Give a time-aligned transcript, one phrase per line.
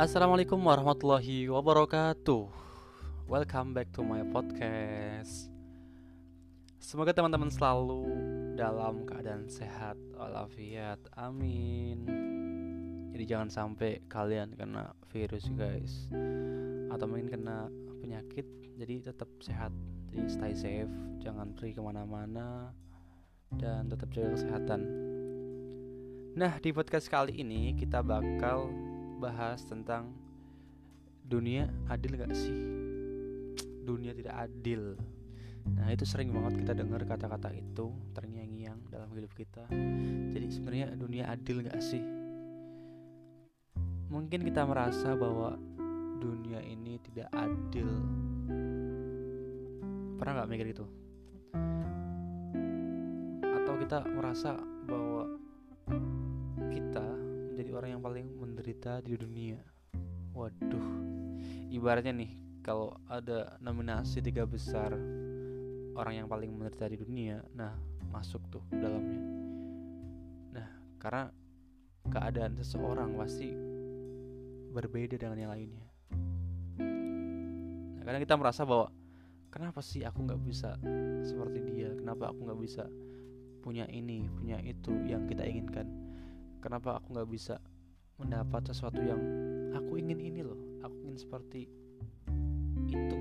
[0.00, 2.48] Assalamualaikum warahmatullahi wabarakatuh.
[3.28, 5.52] Welcome back to my podcast.
[6.80, 8.08] Semoga teman-teman selalu
[8.56, 10.96] dalam keadaan sehat walafiat.
[11.20, 12.08] Amin.
[13.12, 16.08] Jadi jangan sampai kalian kena virus guys
[16.88, 17.68] atau mungkin kena
[18.00, 18.48] penyakit.
[18.80, 19.68] Jadi tetap sehat.
[20.16, 22.72] Jadi stay safe, jangan pergi ke mana-mana
[23.52, 24.80] dan tetap jaga kesehatan.
[26.40, 28.72] Nah di podcast kali ini kita bakal
[29.20, 30.16] bahas tentang
[31.28, 32.56] dunia adil gak sih?
[33.84, 34.96] Dunia tidak adil.
[35.76, 39.68] Nah itu sering banget kita dengar kata-kata itu terngiang-ngiang dalam hidup kita.
[40.32, 42.00] Jadi sebenarnya dunia adil gak sih?
[44.10, 45.54] Mungkin kita merasa bahwa
[46.18, 47.86] dunia ini tidak adil.
[50.18, 50.84] Pernah nggak mikir itu?
[53.40, 55.30] Atau kita merasa bahwa
[57.80, 59.56] orang yang paling menderita di dunia.
[60.36, 60.88] Waduh,
[61.72, 64.92] ibaratnya nih kalau ada nominasi tiga besar
[65.96, 67.72] orang yang paling menderita di dunia, nah
[68.12, 69.24] masuk tuh dalamnya.
[70.60, 70.68] Nah,
[71.00, 71.32] karena
[72.12, 73.48] keadaan seseorang pasti
[74.76, 75.88] berbeda dengan yang lainnya.
[77.96, 78.92] Nah, kadang kita merasa bahwa
[79.48, 80.76] kenapa sih aku nggak bisa
[81.24, 81.96] seperti dia?
[81.96, 82.84] Kenapa aku nggak bisa
[83.64, 85.88] punya ini, punya itu yang kita inginkan?
[86.60, 87.56] Kenapa aku nggak bisa
[88.20, 89.18] mendapat sesuatu yang
[89.72, 90.60] aku ingin ini loh?
[90.84, 91.66] Aku ingin seperti
[92.86, 93.16] itu.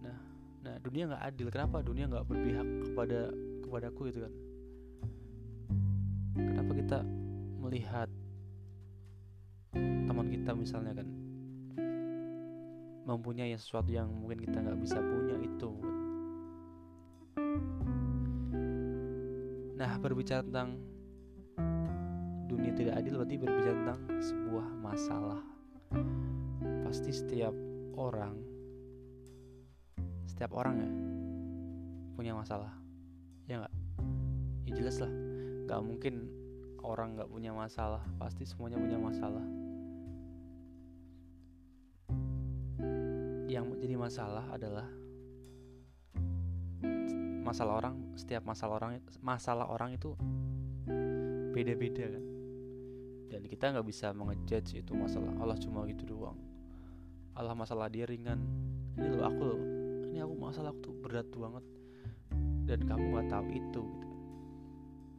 [0.00, 0.18] Nah,
[0.64, 1.48] nah dunia nggak adil.
[1.52, 3.28] Kenapa dunia nggak berpihak kepada
[3.60, 4.32] kepadaku gitu kan?
[6.32, 6.98] Kenapa kita
[7.60, 8.08] melihat
[9.72, 11.08] teman kita misalnya kan
[13.08, 15.70] mempunyai sesuatu yang mungkin kita nggak bisa punya itu
[19.80, 20.78] nah berbicara tentang
[22.62, 25.42] dunia tidak adil berarti berbicara tentang sebuah masalah.
[26.86, 27.50] Pasti setiap
[27.98, 28.38] orang
[30.30, 30.90] setiap orang ya
[32.14, 32.70] punya masalah.
[33.50, 33.74] Ya nggak?
[34.70, 35.10] Ya jelas lah.
[35.66, 36.14] Nggak mungkin
[36.86, 37.98] orang nggak punya masalah.
[38.14, 39.42] Pasti semuanya punya masalah.
[43.50, 44.86] Yang menjadi masalah adalah
[47.42, 50.14] masalah orang setiap masalah orang masalah orang itu
[51.50, 52.31] beda-beda kan
[53.52, 55.28] kita nggak bisa mengejudge itu masalah.
[55.36, 56.40] Allah cuma gitu doang.
[57.36, 58.40] Allah masalah dia ringan.
[58.96, 59.60] Ini loh aku loh.
[60.08, 61.64] Ini aku masalah aku tuh berat banget.
[62.64, 63.84] Dan kamu nggak tahu itu gitu.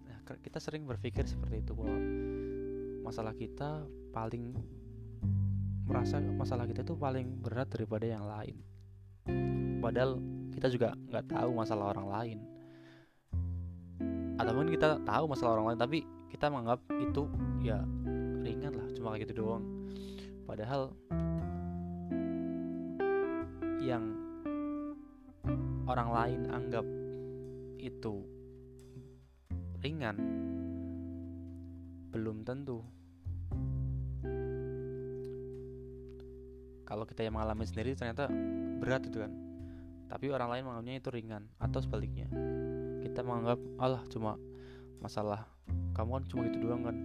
[0.10, 1.94] Nah kita sering berpikir seperti itu bahwa
[3.06, 4.58] masalah kita paling
[5.86, 8.58] merasa masalah kita itu paling berat daripada yang lain.
[9.78, 10.18] Padahal
[10.50, 12.38] kita juga nggak tahu masalah orang lain.
[14.42, 16.00] Atau mungkin kita tahu masalah orang lain tapi
[16.34, 17.30] kita menganggap itu
[17.62, 17.86] ya
[19.04, 19.68] cuma kayak gitu doang.
[20.48, 20.96] Padahal
[23.84, 24.16] yang
[25.92, 26.88] orang lain anggap
[27.84, 28.24] itu
[29.84, 30.16] ringan
[32.16, 32.80] belum tentu.
[36.88, 38.32] Kalau kita yang mengalami sendiri ternyata
[38.80, 39.36] berat itu kan.
[40.08, 42.32] Tapi orang lain menganggapnya itu ringan atau sebaliknya.
[43.04, 44.40] Kita menganggap Allah cuma
[45.04, 45.44] masalah
[45.92, 46.96] kamu kan cuma gitu doang kan.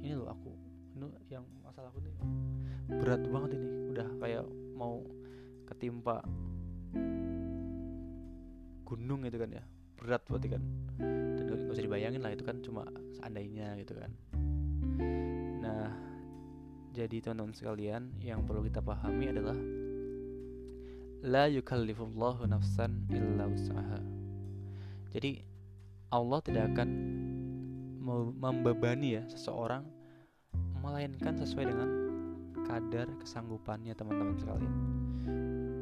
[0.00, 0.51] Ini loh aku
[1.32, 2.12] yang masalahku ini
[3.00, 4.44] berat banget ini udah kayak
[4.76, 5.00] mau
[5.64, 6.20] ketimpa
[8.84, 9.64] gunung gitu kan ya.
[9.96, 10.62] Berat berarti kan.
[11.00, 12.84] Dan gak usah dibayangin lah itu kan cuma
[13.16, 14.12] seandainya gitu kan.
[15.64, 15.88] Nah
[16.92, 19.56] jadi teman-teman sekalian yang perlu kita pahami adalah
[21.24, 24.00] la yukallifullahu nafsan illa usaha.
[25.16, 25.40] Jadi
[26.12, 26.88] Allah tidak akan
[28.36, 30.01] membebani ya seseorang
[30.82, 31.88] melainkan sesuai dengan
[32.66, 34.74] kadar kesanggupannya teman-teman sekalian.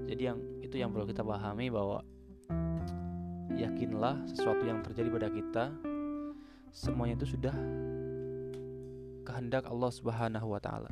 [0.06, 2.04] Jadi yang itu yang perlu kita pahami bahwa
[3.56, 5.64] yakinlah sesuatu yang terjadi pada kita
[6.70, 7.54] semuanya itu sudah
[9.26, 10.90] kehendak Allah Subhanahu wa taala.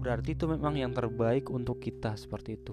[0.00, 2.72] Berarti itu memang yang terbaik untuk kita seperti itu.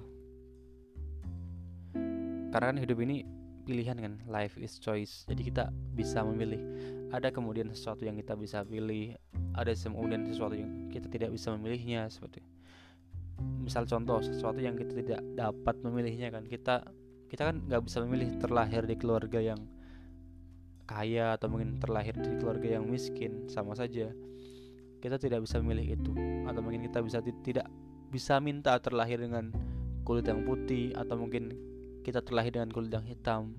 [2.48, 3.28] Karena kan hidup ini
[3.68, 5.28] pilihan kan, life is choice.
[5.28, 6.64] Jadi kita bisa memilih.
[7.08, 9.16] Ada kemudian sesuatu yang kita bisa pilih,
[9.56, 12.44] ada kemudian sesuatu yang kita tidak bisa memilihnya seperti
[13.38, 16.90] misal contoh sesuatu yang kita tidak dapat memilihnya kan kita
[17.30, 19.60] kita kan nggak bisa memilih terlahir di keluarga yang
[20.88, 24.08] kaya atau mungkin terlahir di keluarga yang miskin sama saja.
[25.04, 26.16] Kita tidak bisa memilih itu.
[26.48, 27.68] Atau mungkin kita bisa tidak
[28.08, 29.52] bisa minta terlahir dengan
[30.08, 31.52] kulit yang putih atau mungkin
[32.08, 33.52] kita terlahir dengan kulit yang hitam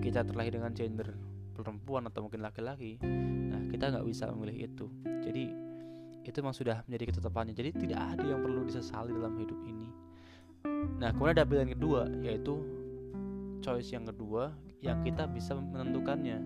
[0.00, 1.12] kita terlahir dengan gender
[1.54, 2.98] perempuan atau mungkin laki-laki
[3.48, 4.86] nah kita nggak bisa memilih itu.
[5.22, 5.44] Jadi
[6.24, 7.54] itu memang sudah menjadi ketetapannya.
[7.54, 9.88] Jadi tidak ada yang perlu disesali dalam hidup ini.
[10.98, 12.60] Nah kemudian ada pilihan kedua yaitu
[13.60, 16.40] choice yang kedua yang kita bisa menentukannya.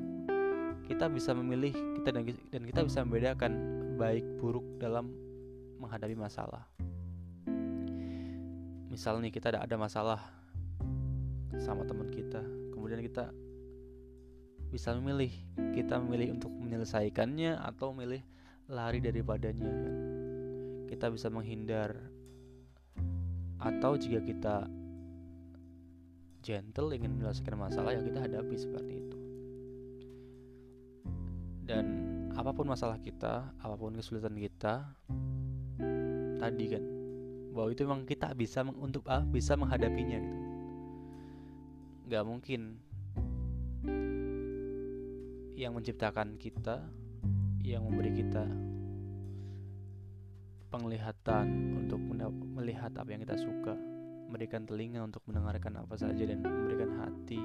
[0.87, 2.11] Kita bisa memilih kita
[2.55, 3.53] dan kita bisa membedakan
[3.99, 5.11] baik buruk dalam
[5.79, 6.65] menghadapi masalah.
[8.89, 10.19] Misal nih kita ada masalah
[11.61, 12.41] sama teman kita.
[12.73, 13.31] Kemudian kita
[14.69, 15.33] bisa memilih
[15.73, 18.21] kita memilih untuk menyelesaikannya atau memilih
[18.69, 19.73] lari daripadanya.
[20.89, 21.97] Kita bisa menghindar.
[23.59, 24.71] Atau jika kita
[26.45, 29.19] gentle ingin menyelesaikan masalah ya kita hadapi seperti itu.
[31.69, 31.85] Dan
[32.39, 34.95] apa pun masalah kita apa pun kesulitan kita
[36.39, 36.85] tadi kan
[37.51, 40.39] bahwa itu memang kita bisa untuk ah, bisa menghadapinya gitu.
[42.09, 42.61] Nggak mungkin
[45.59, 46.87] yang menciptakan kita
[47.67, 48.47] yang memberi kita
[50.71, 51.99] penglihatan untuk
[52.55, 53.75] melihat apa yang kita suka,
[54.31, 57.43] memberikan telinga untuk mendengarkan apa saja dan memberikan hati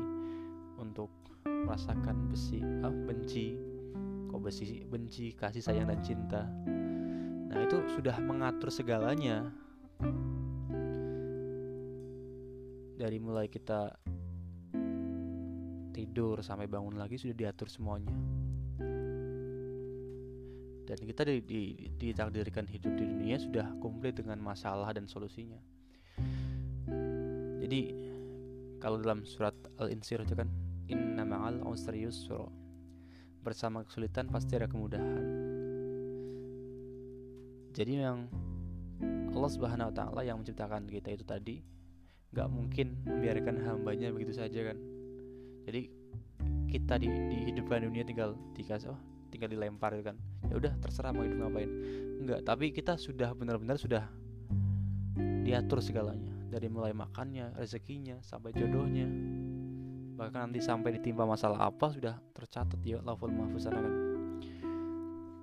[0.78, 1.10] untuk
[1.48, 3.58] merasakan besi, ah, benci,
[4.30, 6.46] kok besi, benci, kasih sayang dan cinta.
[7.50, 9.50] Nah itu sudah mengatur segalanya
[12.94, 13.96] dari mulai kita
[16.04, 18.12] tidur sampai bangun lagi sudah diatur semuanya.
[20.84, 21.62] Dan kita di, di,
[21.96, 25.58] ditakdirkan hidup di dunia sudah komplit dengan masalah dan solusinya.
[27.64, 27.82] Jadi
[28.84, 30.52] kalau dalam surat al-insir itu kan
[30.92, 32.04] inna ma'al usri
[33.40, 35.24] bersama kesulitan pasti ada kemudahan.
[37.72, 38.28] Jadi yang
[39.34, 41.64] Allah Subhanahu wa taala yang menciptakan kita itu tadi
[42.36, 44.78] nggak mungkin membiarkan hambanya begitu saja kan
[45.64, 45.88] jadi
[46.68, 49.00] kita di, dihidupkan dunia tinggal dikasih oh
[49.34, 50.18] tinggal dilempar gitu kan.
[50.46, 51.70] Ya udah terserah mau hidup ngapain.
[52.22, 54.06] Enggak tapi kita sudah benar-benar sudah
[55.42, 56.30] diatur segalanya.
[56.54, 59.10] Dari mulai makannya rezekinya sampai jodohnya.
[60.14, 63.82] Bahkan nanti sampai ditimpa masalah apa sudah tercatat ya level mahfuz kan.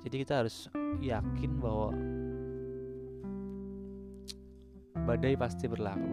[0.01, 0.71] Jadi kita harus
[1.03, 1.91] yakin bahwa
[5.05, 6.13] badai pasti berlalu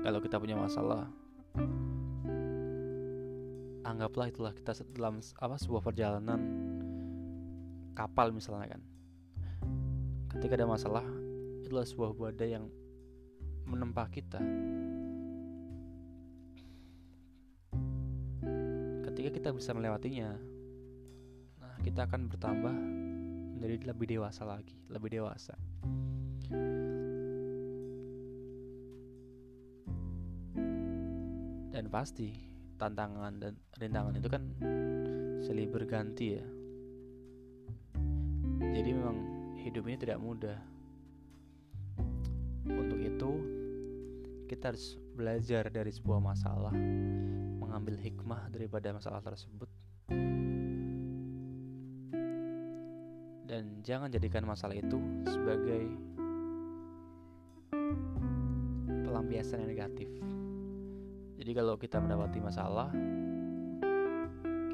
[0.00, 1.10] kalau kita punya masalah
[3.86, 6.40] anggaplah itulah kita dalam apa sebuah perjalanan
[7.94, 8.82] kapal misalnya kan.
[10.34, 11.06] Ketika ada masalah
[11.62, 12.66] itulah sebuah badai yang
[13.64, 14.42] menempa kita.
[19.06, 20.34] Ketika kita bisa melewatinya
[21.62, 22.74] nah kita akan bertambah
[23.56, 25.54] menjadi lebih dewasa lagi lebih dewasa.
[31.76, 34.42] Dan pasti tantangan dan rintangan itu kan
[35.40, 36.46] silih berganti ya.
[38.76, 39.16] Jadi memang
[39.60, 40.58] hidup ini tidak mudah.
[42.68, 43.30] Untuk itu
[44.46, 46.74] kita harus belajar dari sebuah masalah
[47.56, 49.68] mengambil hikmah daripada masalah tersebut.
[53.46, 55.88] Dan jangan jadikan masalah itu sebagai
[59.06, 60.25] pelampiasan yang negatif
[61.46, 62.90] jadi kalau kita mendapati masalah,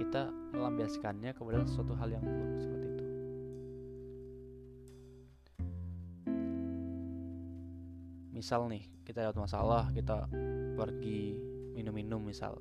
[0.00, 3.06] kita melampiaskannya kepada sesuatu hal yang buruk seperti itu.
[8.32, 10.24] Misal nih, kita dapat masalah, kita
[10.72, 11.36] pergi
[11.76, 12.56] minum-minum misal.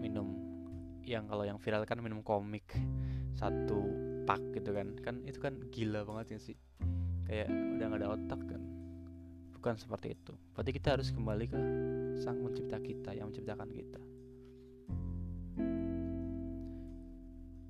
[0.00, 0.32] Minum
[1.04, 2.72] yang kalau yang viral kan minum komik
[3.36, 3.84] satu
[4.24, 6.56] pak gitu kan kan itu kan gila banget ya sih
[7.28, 8.65] kayak udah gak ada otak kan
[9.66, 10.30] bukan seperti itu.
[10.54, 11.58] Berarti kita harus kembali ke
[12.22, 13.98] Sang Pencipta kita yang menciptakan kita.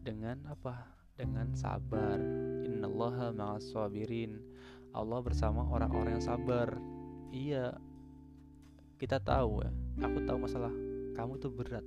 [0.04, 0.92] Dengan apa?
[1.16, 2.20] Dengan sabar.
[2.68, 4.44] Innallaha ma'as sabirin.
[4.92, 6.76] Allah bersama orang-orang yang sabar.
[7.32, 7.80] Iya.
[9.00, 9.72] Kita tahu ya.
[10.04, 10.76] Aku tahu masalah
[11.16, 11.86] kamu tuh berat.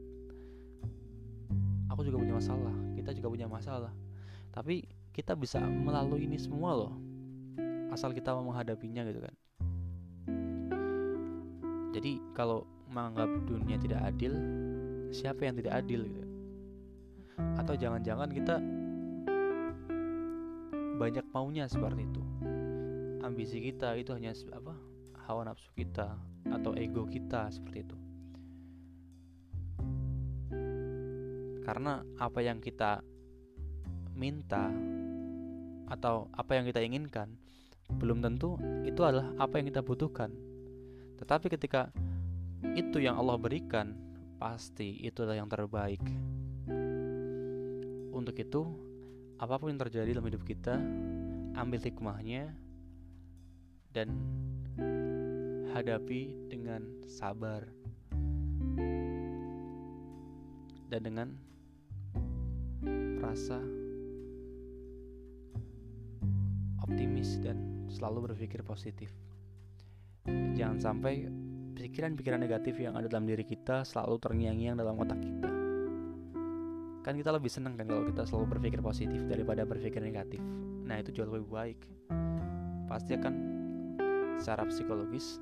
[1.94, 2.74] Aku juga punya masalah.
[2.98, 3.94] Kita juga punya masalah.
[4.50, 6.98] Tapi kita bisa melalui ini semua loh.
[7.94, 9.38] Asal kita mau menghadapinya gitu kan
[11.90, 14.34] jadi kalau menganggap dunia tidak adil
[15.10, 16.24] siapa yang tidak adil gitu?
[17.58, 18.56] Atau jangan-jangan kita
[21.00, 22.22] banyak maunya seperti itu?
[23.26, 24.74] Ambisi kita itu hanya apa
[25.26, 26.18] hawa nafsu kita
[26.50, 27.98] atau ego kita seperti itu.
[31.66, 33.06] Karena apa yang kita
[34.18, 34.74] minta
[35.90, 37.34] atau apa yang kita inginkan
[37.90, 40.30] belum tentu itu adalah apa yang kita butuhkan
[41.20, 41.92] tetapi ketika
[42.80, 43.92] itu yang Allah berikan
[44.40, 46.00] pasti itulah yang terbaik.
[48.16, 48.64] Untuk itu,
[49.36, 50.80] apa pun yang terjadi dalam hidup kita,
[51.60, 52.56] ambil hikmahnya
[53.92, 54.16] dan
[55.76, 57.68] hadapi dengan sabar
[60.90, 61.28] dan dengan
[63.20, 63.60] rasa
[66.82, 69.29] optimis dan selalu berpikir positif.
[70.28, 71.30] Jangan sampai
[71.80, 75.52] pikiran-pikiran negatif yang ada dalam diri kita selalu terngiang-ngiang dalam otak kita.
[77.00, 80.44] Kan kita lebih senang kan kalau kita selalu berpikir positif daripada berpikir negatif.
[80.84, 81.80] Nah, itu jauh lebih baik.
[82.92, 83.34] Pasti akan
[84.42, 85.40] secara psikologis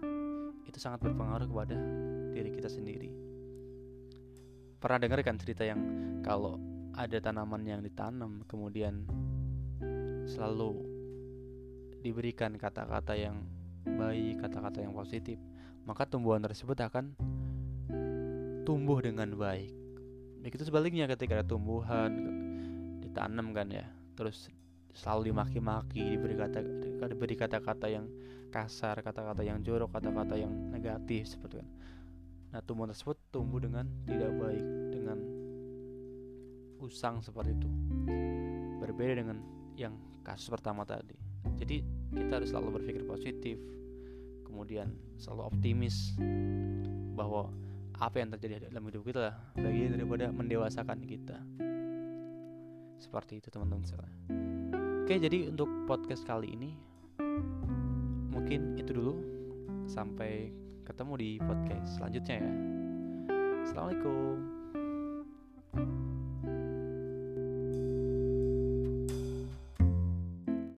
[0.69, 1.77] itu sangat berpengaruh kepada
[2.35, 3.09] diri kita sendiri.
[4.77, 5.81] Pernah dengar kan cerita yang
[6.21, 6.61] kalau
[6.93, 9.05] ada tanaman yang ditanam kemudian
[10.29, 10.85] selalu
[12.05, 13.41] diberikan kata-kata yang
[13.95, 15.39] baik, kata-kata yang positif,
[15.87, 17.15] maka tumbuhan tersebut akan
[18.67, 19.71] tumbuh dengan baik.
[20.43, 22.11] Begitu sebaliknya ketika ada tumbuhan
[22.99, 23.87] ditanam kan ya,
[24.19, 24.51] terus
[24.91, 26.59] selalu dimaki-maki, diberi kata
[27.07, 28.11] diberi kata-kata yang
[28.49, 31.67] kasar, kata-kata yang jorok, kata-kata yang negatif seperti itu.
[32.47, 35.17] Nah, tumbuhan tersebut tumbuh dengan tidak baik, dengan
[36.79, 37.69] usang seperti itu.
[38.79, 39.37] Berbeda dengan
[39.75, 41.15] yang kasus pertama tadi.
[41.59, 41.83] Jadi,
[42.13, 43.57] kita harus selalu berpikir positif,
[44.47, 46.15] kemudian selalu optimis
[47.17, 47.51] bahwa
[47.97, 51.37] apa yang terjadi dalam hidup kita bagian daripada mendewasakan kita.
[52.97, 54.21] Seperti itu teman-teman sekalian.
[55.05, 56.71] Oke, jadi untuk podcast kali ini
[58.29, 59.15] mungkin itu dulu.
[59.87, 60.51] Sampai
[60.83, 62.51] ketemu di podcast selanjutnya ya.
[63.63, 64.56] Assalamualaikum.